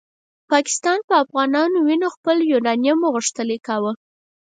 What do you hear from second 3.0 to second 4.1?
غښتلی کاوه.